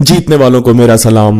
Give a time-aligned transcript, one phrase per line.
[0.00, 1.38] जीतने वालों को मेरा सलाम।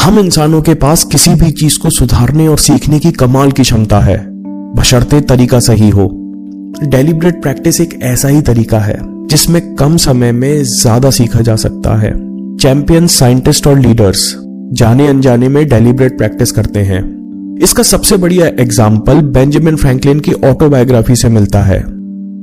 [0.00, 4.00] हम इंसानों के पास किसी भी चीज़ को सुधारने और सीखने की कमाल की क्षमता
[4.00, 4.26] है।
[4.74, 6.10] बशर्ते तरीका सही हो।
[6.82, 11.96] डेलिब्रेट प्रैक्टिस एक ऐसा ही तरीका है, जिसमें कम समय में ज़्यादा सीखा जा सकता
[11.96, 12.12] है।
[12.56, 14.34] चैंपियन साइंटिस्ट और लीडर्स
[14.72, 17.02] जाने अनजाने में डेलिब्रेट प्रैक्टिस करते हैं।
[17.62, 21.97] इसका सबसे बढ़िया एग्ज़ाम्पल बेंजामिन फ्रैंकलिन की ऑटोबायोग्राफी से मिलता है।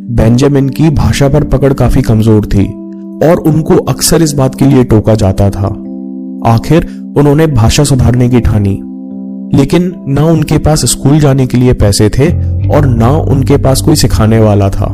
[0.07, 2.65] बेंजामिन की भाषा पर पकड़ काफ़ी कमज़ोर थी
[3.25, 5.67] और उनको अक्सर इस बात के लिए टोका जाता था।
[6.45, 6.85] आखिर
[7.17, 8.73] उन्होंने भाषा सुधारने की ठानी,
[9.57, 12.27] लेकिन ना उनके पास स्कूल जाने के लिए पैसे थे
[12.69, 14.85] और ना उनके पास कोई सिखाने वाला था।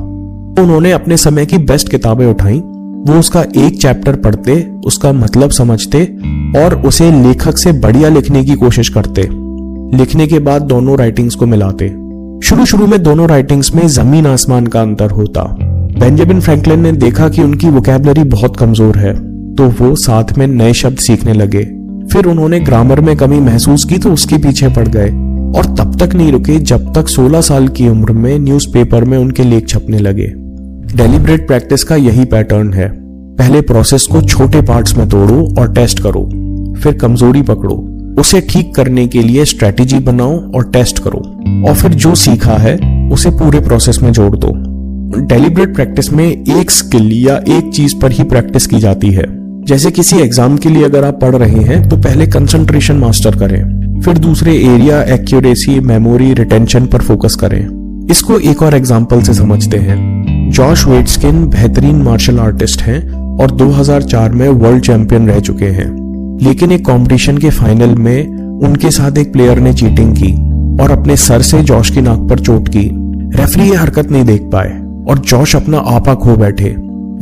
[0.62, 6.04] उन्होंने अपने समय की बेस्ट किताबें उठाई, वो उसका एक चैप्टर पढ़ते, उसका मतलब समझते
[6.58, 9.28] और उसे लेखक से बढ़िया लिखने की कोशिश करते।
[9.98, 11.94] लिखने के बाद दोनों राइटिंग्स को मिलाते।
[12.44, 15.44] शुरू शुरू में दोनों राइटिंग्स में ज़मीन आसमान का अंतर होता।
[16.00, 19.14] बेंजामिन फ्रैंकलिन ने देखा कि उनकी वोकेबलरी बहुत कमज़ोर है
[19.56, 21.64] तो वो साथ में नए शब्द सीखने लगे।
[22.14, 25.10] फिर उन्होंने ग्रामर में कमी महसूस की तो उसके पीछे पड़ गए।
[25.52, 29.44] और तब तक नहीं रुके जब तक 16 साल की उम्र में न्यूज़पेपर में उनके
[29.44, 30.28] लेख छपने लगे।
[30.96, 32.90] डेलिब्रेट प्रैक्टिस का यही पैटर्न है।
[33.38, 36.30] पहले प्रोसेस को छोटे पार्ट्स में तोड़ो और टेस्ट करो।
[36.82, 37.76] फिर कमज़ोरी पकड़ो।
[38.22, 41.20] उसे ठीक करने के लिए स्ट्रेटेजी बनाओ और टेस्ट करो।
[41.68, 42.76] और फिर जो सीखा है,
[43.12, 44.52] उसे पूरे प्रोसेस में जोड़ दो।
[45.28, 49.24] डेलिब्रेट प्रैक्टिस में एक स्किल या एक चीज़ पर ही प्रैक्टिस की जाती है।
[49.66, 54.02] जैसे किसी एग्ज़ाम के लिए अगर आप पढ़ रहे हैं तो पहले कंसंट्रेशन मास्टर करें।
[54.02, 57.62] फिर दूसरे एरिया एक्यूरेसी मेमोरी रिटेंशन पर फोकस करें।
[58.12, 60.00] इसको एक और एग्ज़ाम्पल से समझते हैं।
[60.52, 63.02] जॉश वेटस्किन बेहतरीन मार्शल आर्टिस्ट हैं
[63.38, 65.90] और 2004 में वर्ल्ड चैंपियन रह चुके हैं।
[66.42, 68.28] लेकिन एक कंपटीशन के फाइनल में
[68.60, 70.32] उनके साथ एक प्लेयर ने चीटिंग की
[70.84, 72.90] और अपने सर से जॉश की नाक पर चोट की।
[73.38, 74.70] रेफरी ये हरकत नहीं देख पाए
[75.10, 76.70] और जॉश अपना आपा खो बैठे।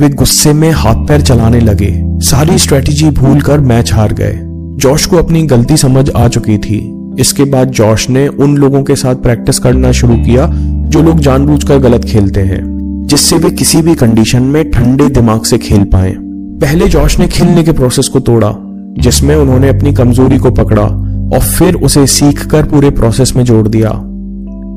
[0.00, 4.38] वे गुस्से में हाथ पैर चलाने लगे। सारी स्ट्रेटेजी भूल कर मैच हार गए।
[4.76, 6.80] जॉश को अपनी गलती समझ आ चुकी थी।
[7.18, 11.78] इसके बाद जॉश ने उन लोगों के साथ प्रैक्टिस करना शुरू किया जो लोग जानबूझकर
[11.78, 12.62] गलत खेलते हैं,
[13.06, 16.14] जिससे वे किसी भी कंडीशन में ठंडे दिमाग से खेल पाए।
[16.60, 20.82] पहले जॉश ने खेलने के प्रोसेस को तोड़ा। जिसमें उन्होंने अपनी कमज़ोरी को पकड़ा
[21.36, 23.90] और फिर उसे सीख कर पूरे प्रोसेस में जोड़ दिया।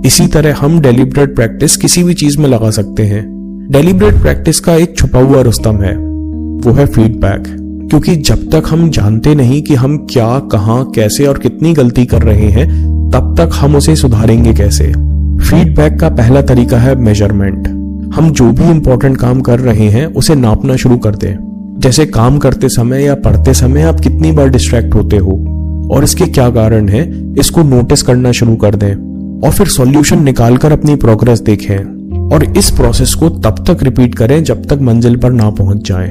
[0.06, 3.24] इसी तरह हम डेलिब्रेट प्रैक्टिस किसी भी चीज़ में लगा सकते हैं।
[3.72, 7.44] डेलिब्रेट प्रैक्टिस का एक छुपा हुआ रुस्तम है, वो है फीडबैक
[7.90, 12.22] क्योंकि जब तक हम जानते नहीं कि हम क्या, कहाँ, कैसे और कितनी गलती कर
[12.22, 12.68] रहे हैं,
[13.10, 14.88] तब तक हम उसे सुधारेंगे कैसे?
[15.44, 17.68] फीडबैक का पहला तरीका है मेज़रमेंट
[18.16, 21.53] हम जो भी इंपॉर्टेंट काम कर रहे हैं, उसे नापना शुरू कर दें।
[21.84, 25.32] जैसे काम करते समय या पढ़ते समय आप कितनी बार डिस्ट्रैक्ट होते हो?
[25.92, 27.34] और इसके क्या कारण है?
[27.40, 28.96] इसको नोटिस करना शुरू कर दें।
[29.42, 31.78] और फिर सॉल्यूशन निकालकर अपनी प्रोग्रेस देखें।
[32.36, 36.10] और इस प्रोसेस को तब तक रिपीट करें जब तक मंजिल पर ना पहुँच जाए।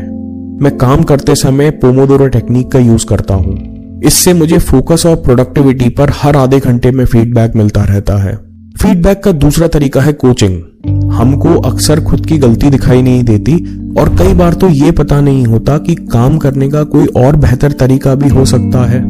[0.63, 3.73] मैं काम करते समय पोमोदोरो टेक्निक का यूज़ करता हूँ।
[4.05, 8.37] इससे मुझे फोकस और प्रोडक्टिविटी पर हर आधे घंटे में फीडबैक मिलता रहता है।
[8.83, 13.55] फीडबैक का दूसरा तरीका है कोचिंग हमको अक्सर खुद की गलती दिखाई नहीं देती
[14.01, 17.73] और कई बार तो ये पता नहीं होता कि काम करने का कोई और बेहतर
[17.73, 19.01] तरीका भी हो सकता है।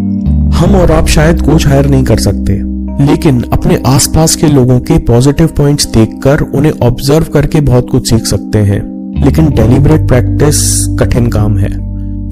[0.50, 2.72] हम और आप शायद कोच हायर नहीं कर सकते।
[3.04, 8.26] लेकिन अपने आसपास के लोगों के पॉजिटिव पॉइंट्स देखकर उन्हें ऑब्ज़र्व करके बहुत कुछ सीख
[8.26, 8.92] सकते हैं।
[9.24, 11.70] लेकिन डेलिब्रेट प्रैक्टिस कठिन काम है।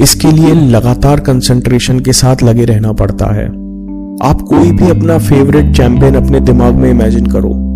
[0.02, 3.46] इसके लिए लगातार कंसंट्रेशन के साथ लगे रहना पड़ता है।
[4.22, 7.69] आप कोई भी अपना फेवरेट चैंपियन अपने दिमाग में इमेजिन करो।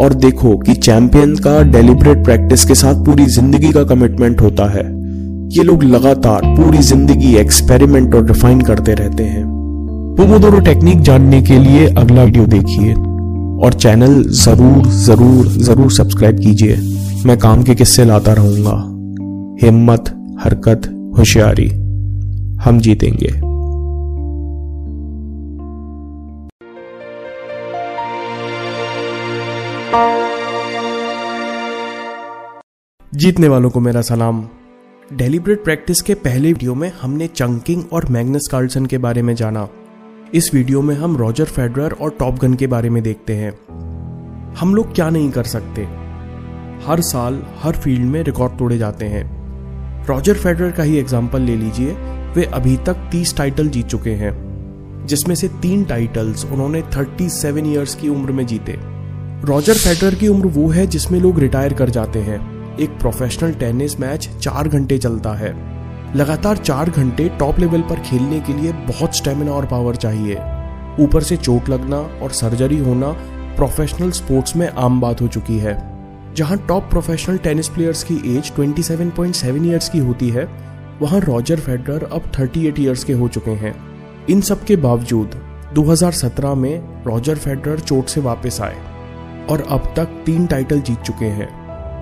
[0.00, 4.84] और देखो कि चैंपियन का डेलिब्रेट प्रैक्टिस के साथ पूरी ज़िंदगी का कमिटमेंट होता है।
[5.48, 9.44] ये लोग लगातार पूरी ज़िंदगी एक्सपेरिमेंट और रिफाइन करते रहते हैं।
[10.16, 12.94] पोमोदोरो टेक्निक जानने के लिए अगला वीडियो देखिए।
[13.64, 16.76] और चैनल ज़रूर ज़रूर ज़रूर सब्सक्राइब कीजिए।
[17.26, 18.76] मैं काम के किस्से लाता रहूँगा।
[19.66, 20.10] हिम्मत,
[20.44, 20.88] हरकत,
[21.18, 21.68] होशियारी।
[22.64, 23.49] हम जीतेंगे।
[33.14, 34.48] जीतने वालों को मेरा सलाम।
[35.12, 39.68] डेलिब्रेट प्रैक्टिस के पहले वीडियो में हमने चंकिंग और मैग्नस कार्लसन के बारे में जाना।
[40.34, 43.52] इस वीडियो में हम रॉजर फेडरर और टॉप गन के बारे में देखते हैं।
[44.54, 45.82] हम लोग क्या नहीं कर सकते?
[46.86, 49.40] हर साल, हर फ़ील्ड में रिकॉर्ड तोड़े जाते हैं।
[50.06, 51.92] रॉजर फेडरर का ही एग्ज़ाम्पल ले लीजिए।
[52.36, 54.34] वे अभी तक 30 टाइटल जीत चुके हैं,
[55.06, 58.99] जिसमें से तीन टाइटल्स उन्होंने 37 इयर्स की उम्र में जीते।
[59.44, 64.00] रॉजर फेडरर की उम्र वो है जिसमें लोग रिटायर कर जाते हैं। एक प्रोफेशनल टेनिस
[64.00, 65.52] मैच चार घंटे चलता है।
[66.16, 70.34] लगातार चार घंटे टॉप लेवल पर खेलने के लिए बहुत स्टेमिना और पावर चाहिए।
[71.00, 73.10] ऊपर से चोट लगना और सर्जरी होना
[73.56, 75.74] प्रोफेशनल स्पोर्ट्स में आम बात हो चुकी है।
[76.34, 80.44] जहाँ टॉप प्रोफेशनल टेनिस प्लेयर्स की एज 27.7 इयर्स की होती है,
[81.02, 83.74] वहाँ रॉजर फेडरर अब 38 इयर्स के हो चुके हैं।
[84.30, 85.42] इन सब के बावजूद
[85.74, 88.99] 2017 में रॉजर फेडरर चोट से वापस आए।
[89.50, 91.48] और अब तक तीन टाइटल जीत चुके हैं।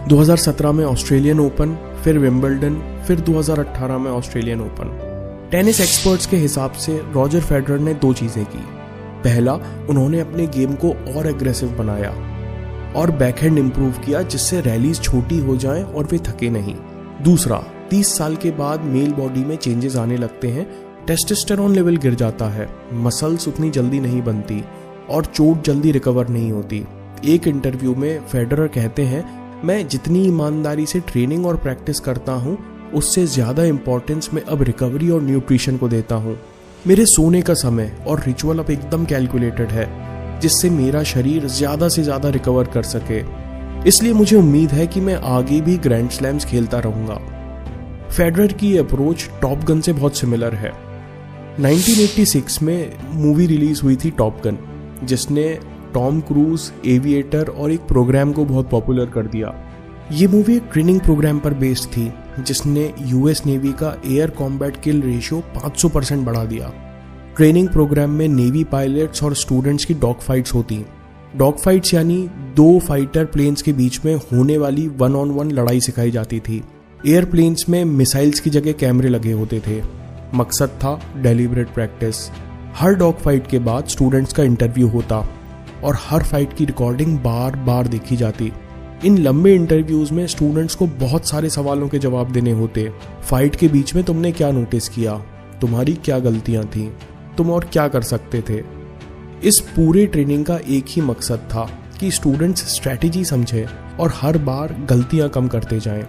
[0.09, 4.99] 2017 में ऑस्ट्रेलियन ओपन फिर विम्बल्डन फिर 2018 में ऑस्ट्रेलियन ओपन
[5.51, 8.59] टेनिस एक्सपर्ट्स के हिसाब से रॉजर फेडरर ने दो चीज़ें की।
[9.25, 9.55] पहला,
[9.91, 12.11] उन्होंने अपने गेम को और एग्रेसिव बनाया
[12.97, 16.75] और बैकहैंड इंप्रूव किया, जिससे रैलीज छोटी हो जाएँ और वे थके नहीं।
[17.25, 20.67] दूसरा 30 साल के बाद मेल बॉडी में चेंजेस आने लगते हैं।
[21.07, 24.65] टेस्टोस्टेरोन लेवल गिर जाता है मसल्स उतनी जल्दी नहीं बनती
[25.11, 26.85] और चोट जल्दी रिकवर नहीं होती।
[27.25, 29.25] एक इंटरव्यू में फेडरर कहते हैं,
[29.65, 32.57] मैं जितनी ईमानदारी से ट्रेनिंग और प्रैक्टिस करता हूँ,
[32.95, 36.37] उससे ज़्यादा इंपॉर्टेंस मैं अब रिकवरी और न्यूट्रिशन को देता हूँ।
[36.87, 39.89] मेरे सोने का समय और रिचुअल अब एकदम कैलकुलेटेड है,
[40.41, 43.23] जिससे मेरा शरीर ज़्यादा से ज़्यादा रिकवर कर सके।
[43.89, 47.21] इसलिए मुझे उम्मीद है कि मैं आगे भी ग्रैंड स्लैम्स खेलता रहूँगा।
[48.09, 50.73] फेडरर की अप्रोच टॉप गन से बहुत सिमिलर है।
[51.61, 54.59] 1986 में मूवी रिलीज़ हुई थी टॉप गन
[55.05, 55.49] जिसने
[55.95, 59.55] टॉम क्रूज, एविएटर और एक प्रोग्राम को बहुत पॉपुलर कर दिया।
[60.13, 65.03] ये मूवी एक ट्रेनिंग प्रोग्राम पर बेस्ड थी, जिसने यूएस नेवी का air combat kill
[65.03, 66.73] ratio 500 percent बढ़ा दिया।
[67.37, 70.85] ट्रेनिंग प्रोग्राम में नेवी पायलट्स और स्टूडेंट्स की डॉग फाइट्स होती।
[71.37, 75.81] डॉग फाइट्स यानी दो फाइटर प्लेन्स के बीच में होने वाली वन ऑन वन लड़ाई
[75.81, 76.65] सिखाई जाती थी।
[77.07, 79.83] एयरप्लेन्स में मिसाइल्स की जगह कैमरे लगे होते थे।
[80.35, 82.31] मकसद था डेलीबरेट प्रैक्टिस।
[82.75, 85.29] हर डॉग फाइट के बाद स्टूडेंट्स का इंटरव्यू होता।
[85.85, 88.53] और हर फाइट की रिकॉर्डिंग बार बार देखी जाती।
[89.05, 92.93] इन लंबे इंटरव्यूज़ में स्टूडेंट्स को बहुत सारे सवालों के जवाब देने होते।
[93.23, 95.15] फाइट के बीच में तुमने क्या नोटिस किया?
[95.61, 96.93] तुम्हारी क्या गलतियाँ थी?
[97.37, 98.63] तुम और क्या कर सकते थे?
[99.45, 101.71] इस पूरे ट्रेनिंग का एक ही मकसद था
[102.01, 103.67] कि स्टूडेंट्स स्ट्रेटेजी समझे
[104.01, 106.05] और हर बार गलतियाँ कम करते जाएँ।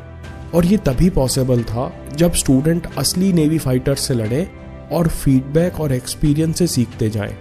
[0.54, 4.50] और ये तभी पॉसिबल था जब स्टूडेंट असली नेवी फाइटर्स से लड़े
[4.92, 7.38] और फीडबैक और एक्सपीरियंस से सीखते जाएँ।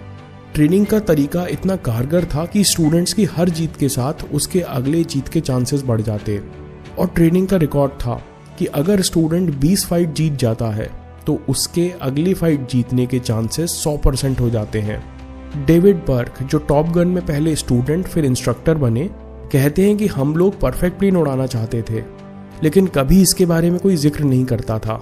[0.55, 5.03] ट्रेनिंग का तरीका इतना कारगर था कि स्टूडेंट्स की हर जीत के साथ उसके अगले
[5.03, 6.39] जीत के चांसेस बढ़ जाते।
[6.99, 8.21] और ट्रेनिंग का रिकॉर्ड था
[8.59, 10.89] कि अगर स्टूडेंट 20 फाइट जीत जाता है
[11.27, 15.01] तो उसके अगली फाइट जीतने के चांसेस 100 परसेंट हो जाते हैं।
[15.65, 19.09] डेविड बर्क, जो टॉप गन में पहले स्टूडेंट फिर इंस्ट्रक्टर बने,
[19.51, 22.03] कहते हैं कि हम लोग परफेक्ट प्लेन उड़ाना चाहते थे,
[22.63, 25.01] लेकिन कभी इसके बारे में कोई ज़िक्र नहीं करता था।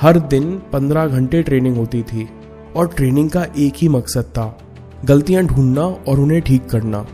[0.00, 2.28] हर दिन 15 घंटे ट्रेनिंग होती थी।
[2.76, 4.58] और ट्रेनिंग का एक ही मकसद था,
[5.04, 7.06] गलतियाँ ढूंढना और उन्हें ठीक करना।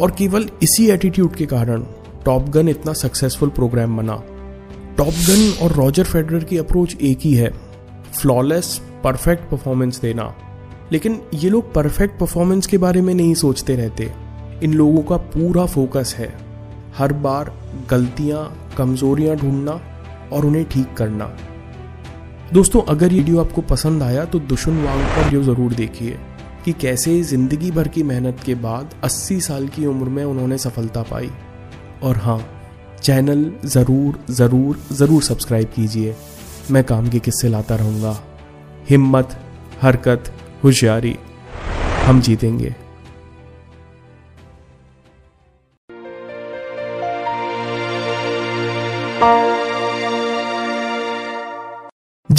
[0.00, 1.84] और केवल इसी एटीट्यूड के कारण
[2.24, 4.16] टॉप गन इतना सक्सेसफुल प्रोग्राम बना।
[4.96, 7.52] टॉप गन और रॉजर फेडरर की अप्रोच एक ही है
[8.20, 10.34] फ्लॉलेस परफेक्ट परफॉर्मेंस देना।
[10.92, 14.12] लेकिन ये लोग परफेक्ट परफॉर्मेंस के बारे में नहीं सोचते रहते।
[14.62, 16.32] इन लोगों का पूरा फोकस है,
[16.98, 17.52] हर बार
[17.90, 19.80] गलतियाँ, कमजोरियाँ ढूंढना
[20.32, 21.36] और उन्हें ठीक करना।
[22.52, 26.16] दोस्तों, अगर ये वीडियो आपको पसंद आया तो दुश्मन वांग का वीडियो ज़रूर देखिए
[26.64, 31.02] कि कैसे ज़िंदगी भर की मेहनत के बाद 80 साल की उम्र में उन्होंने सफलता
[31.02, 31.30] पाई।
[32.02, 32.38] और हाँ
[33.02, 36.14] चैनल ज़रूर ज़रूर ज़रूर सब्सक्राइब कीजिए।
[36.70, 38.16] मैं काम के किस्से लाता रहूँगा।
[38.90, 39.36] हिम्मत,
[39.82, 40.32] हरकत,
[40.64, 41.16] होशियारी,
[42.04, 42.74] हम जीतेंगे।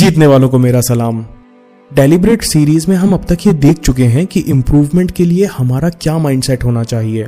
[0.04, 1.26] जीतने वालों को मेरा सलाम।
[1.94, 5.90] डेलिब्रेट सीरीज़ में हम अब तक ये देख चुके हैं कि इम्प्रूवमेंट के लिए हमारा
[5.90, 7.24] क्या माइंडसेट होना चाहिए।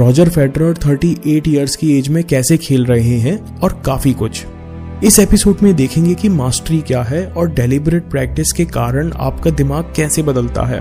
[0.00, 4.44] रॉजर फेडरर 38 इयर्स की एज में कैसे खेल रहे हैं और काफ़ी कुछ।
[5.04, 9.92] इस एपिसोड में देखेंगे कि मास्टरी क्या है और डेलिब्रेट प्रैक्टिस के कारण आपका दिमाग
[9.96, 10.80] कैसे बदलता है।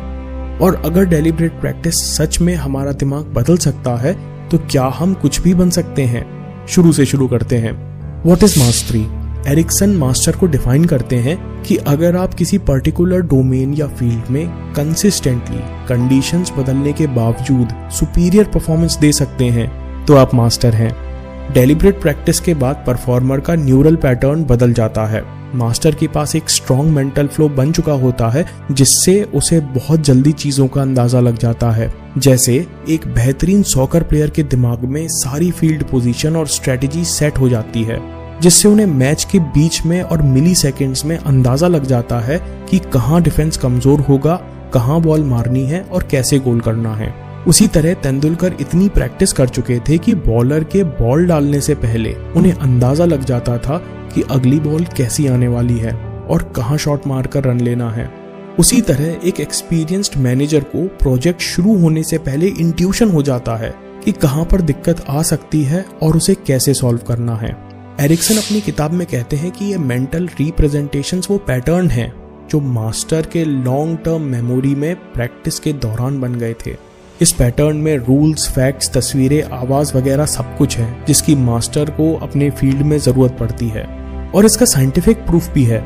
[0.58, 4.14] और अगर डेलिब्रेट प्रैक्टिस सच में हमारा दिमाग बदल सकता है
[4.50, 6.26] तो क्या हम कुछ भी बन सकते हैं?
[6.68, 7.78] शुरू से शुरू करते हैं।
[8.24, 13.74] What is mastery Ericsson master को डिफाइन करते हैं कि अगर आप किसी पर्टिकुलर डोमेन
[13.74, 19.68] या फ़ील्ड में कंसिस्टेंटली कंडीशंस बदलने के बावजूद सुपीरियर परफॉर्मेंस दे सकते हैं
[20.06, 20.92] तो आप मास्टर हैं।
[21.54, 25.24] डेलिब्रेट प्रैक्टिस के बाद परफॉर्मर का न्यूरल पैटर्न बदल जाता है।
[25.56, 30.32] मास्टर के पास एक स्ट्रॉन्ग मेंटल फ्लो बन चुका होता है, जिससे उसे बहुत जल्दी
[30.34, 32.56] चीज़ों का अंदाज़ा लग जाता है। जैसे
[32.90, 37.84] एक बेहतरीन सॉकर प्लेयर के दिमाग में सारी फ़ील्ड पोजीशन और स्ट्रेटजी सेट हो जाती
[37.84, 38.00] है।
[38.42, 42.38] जिससे उन्हें मैच के बीच में और मिली सेकेंड्स में अंदाज़ा लग जाता है
[42.70, 44.36] कि कहाँ डिफेंस कमज़ोर होगा,
[44.74, 47.14] कहाँ बॉल मारनी है और कैसे गोल करना है।
[47.48, 52.14] उसी तरह तेंदुलकर इतनी प्रैक्टिस कर चुके थे कि बॉलर के बॉल डालने से पहले
[52.36, 53.78] उन्हें अंदाज़ा लग जाता था
[54.14, 55.94] कि अगली बॉल कैसी आने वाली है
[56.26, 58.10] और कहाँ शॉट मारकर रन लेना है।
[58.60, 63.74] उसी तरह एक एक्सपीरियंस्ड मैनेजर को प्रोजेक्ट शुरू होने से पहले इंट्यूशन हो जाता है
[64.06, 67.56] कि कहाँ पर दिक्कत आ सकती है और उसे कैसे सॉल्व करना है।
[68.02, 72.14] एरिक्सन अपनी किताब में कहते हैं कि ये मेंटल रिप्रेजेंटेशन वो पैटर्न हैं
[72.50, 76.76] जो मास्टर के लॉन्ग टर्म मेमोरी में प्रैक्टिस के दौरान बन गए थे।
[77.22, 82.50] इस पैटर्न में रूल्स फैक्ट्स तस्वीरें, आवाज़ वगैरह सब कुछ है, जिसकी मास्टर को अपने
[82.50, 83.84] फ़ील्ड में ज़रूरत पड़ती है।
[84.36, 85.84] और इसका साइंटिफिक प्रूफ भी है।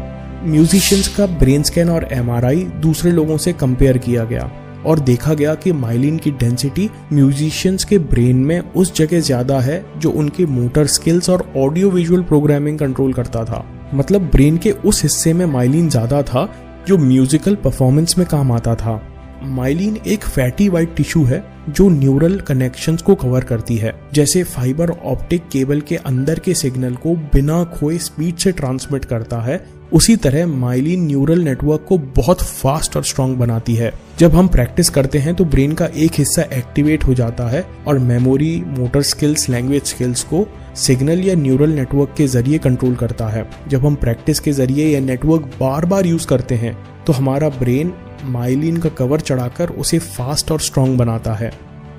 [0.50, 4.52] म्यूजिशियंस का ब्रेन स्कैन और एमआरआई दूसरे लोगों से कंपेयर किया गया।
[4.86, 9.84] और देखा गया कि माइलिन की डेंसिटी म्यूजिशियंस के ब्रेन में उस जगह ज़्यादा है
[9.98, 15.04] जो उनके मोटर स्किल्स और ऑडियो विजुअल प्रोग्रामिंग कंट्रोल करता था। मतलब ब्रेन के उस
[15.04, 16.50] हिस्से में माइलिन ज़्यादा था
[16.88, 19.02] जो म्यूजिकल परफॉर्मेंस में काम आता था।
[19.46, 24.90] माइलिन एक फैटी वाइट टिश्यू है जो न्यूरल कनेक्शंस को कवर करती है, जैसे फाइबर
[24.92, 29.58] ऑप्टिक केबल के अंदर के सिग्नल को बिना खोए स्पीड से ट्रांसमिट करता है
[29.92, 34.90] उसी तरह माइलिन न्यूरल नेटवर्क को बहुत फास्ट और स्ट्रांग बनाती है। जब हम प्रैक्टिस
[34.90, 39.48] करते हैं तो ब्रेन का एक हिस्सा एक्टिवेट हो जाता है और memory motor skills
[39.50, 40.46] language skills को
[40.76, 45.02] सिग्नल या न्यूरल नेटवर्क के ज़रिए कंट्रोल करता है। जब हम प्रैक्टिस के ज़रिए यह
[45.02, 47.94] नेटवर्क बार बार यूज़ करते हैं तो हमारा ब्रेन
[48.24, 51.52] माइलिन का कवर चढ़ाकर उसे फास्ट और स्ट्रांग बनाता है।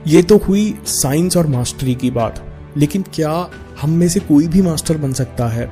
[0.06, 2.42] ये तो हुई साइंस और मास्टरी की बात,
[2.76, 5.70] लेकिन क्या हम में से कोई भी मास्टर बन सकता है?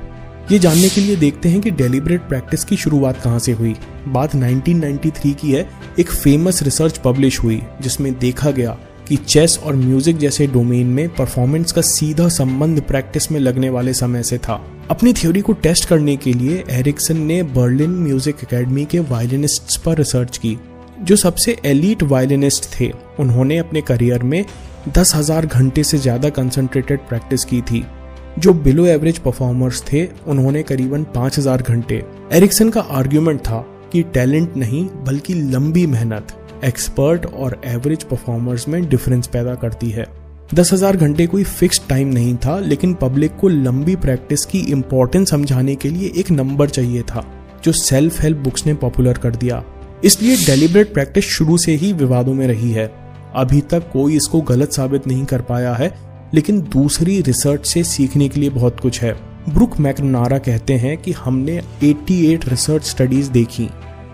[0.49, 3.75] ये जानने के लिए देखते हैं कि डेलिब्रेट प्रैक्टिस की शुरुआत कहाँ से हुई।
[4.07, 5.67] बात 1993 की है।
[5.99, 11.07] एक फ़ेमस रिसर्च पब्लिश हुई, जिसमें देखा गया कि चेस और म्यूज़िक जैसे डोमेन में
[11.09, 15.87] परफॉर्मेंस का सीधा संबंध प्रैक्टिस में लगने वाले समय से था। अपनी थ्योरी को टेस्ट
[15.89, 20.57] करने के लिए एरिक्सन ने बर्लिन म्यूज़िक एकेडमी के वायलिनिस्ट्स पर रिसर्च की।
[21.01, 24.45] जो सबसे एलिट वायलिनिस्ट थे, उन्होंने अपने करियर में
[24.89, 27.83] दस हज़ार घंटे से ज़्यादा कंसंट्रेटेड प्रैक्टिस की थी।
[28.39, 33.59] जो बिलो एवरेज परफॉर्मर्स थे, उन्होंने करीबन पाँच हज़ार घंटे। एरिक्सन का आर्ग्यूमेंट था
[33.91, 36.27] कि टैलेंट नहीं, बल्कि लंबी मेहनत
[36.65, 40.05] एक्सपर्ट और एवरेज परफॉर्मर्स में डिफरेंस पैदा करती है।
[40.53, 45.29] दस हज़ार घंटे कोई फिक्स टाइम नहीं था, लेकिन पब्लिक को लंबी प्रैक्टिस की इम्पोर्टेंस
[45.29, 47.25] समझाने के लिए एक नंबर चाहिए था,
[47.63, 49.63] जो सेल्फ हेल्प बुक्स ने पॉपुलर कर दिया।
[50.03, 52.91] इसलिए डेलिब्रेट प्रैक्टिस शुरू से ही विवादों में रही है।
[53.35, 55.89] अभी तक कोई इसको गलत साबित नहीं कर पाया है
[56.33, 59.13] लेकिन दूसरी रिसर्च से सीखने के लिए बहुत कुछ है।
[59.49, 63.69] ब्रुक मैकनारा कहते हैं कि हमने 88 रिसर्च स्टडीज़ देखी,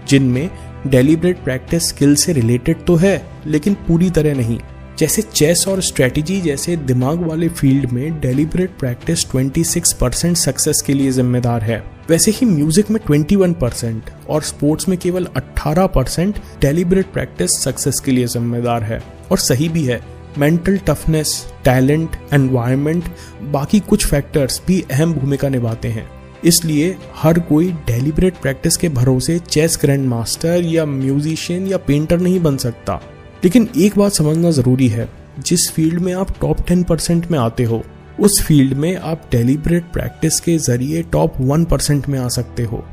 [0.08, 0.50] जिनमें
[0.88, 4.60] डेलिब्रेट प्रैक्टिस स्किल से रिलेटेड तो है, लेकिन पूरी तरह नहीं।
[5.00, 10.94] जैसे चेस और स्ट्रेटजी जैसे दिमाग वाले फ़ील्ड में डेलीबरेट प्रैक्टिस 26 परसेंट सक्सेस के
[10.94, 16.36] लिए जिम्मेदार है। वैसे ही म्यूज़िक में 21 परसेंट और स्पोर्ट्स में केवल 18 परसेंट
[16.62, 23.03] डेलीबरेट प्रैक्टिस सक्सेस के लिए जिम्मेदार है। और सही भी है मेंटल टफनेस टैलेंट एनवायरमेंट
[23.51, 26.10] बाकी कुछ फैक्टर्स भी अहम भूमिका निभाते हैं।
[26.46, 32.39] इसलिए हर कोई डेलिब्रेट प्रैक्टिस के भरोसे चेस ग्रैंड मास्टर या म्यूजिशियन या पेंटर नहीं
[32.39, 33.01] बन सकता।
[33.43, 37.63] लेकिन एक बात समझना ज़रूरी है, जिस फ़ील्ड में आप टॉप टेन परसेंट में आते
[37.63, 37.84] हो,
[38.19, 42.84] उस फ़ील्ड में आप डेलिब्रेट प्रैक्टिस के ज़रिए टॉप वन परसेंट में आ सकते हो।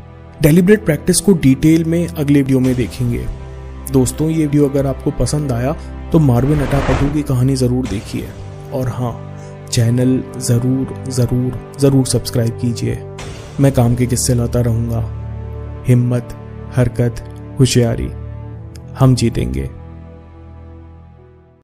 [0.42, 3.26] डेलिब्रेट प्रैक्टिस को डिटेल में अगले वीडियो में देखेंगे।
[3.92, 5.72] दोस्तों, ये वीडियो अगर आपको पसंद आया
[6.12, 8.28] तो मार्विन अटापटू की कहानी ज़रूर देखिए।
[8.74, 9.12] और हाँ
[9.72, 12.98] चैनल ज़रूर ज़रूर ज़रूर सब्सक्राइब कीजिए।
[13.60, 15.00] मैं काम के किस्से लाता रहूँगा।
[15.88, 16.36] हिम्मत,
[16.76, 17.24] हरकत,
[17.60, 18.08] होशियारी,
[18.98, 19.68] हम जीतेंगे।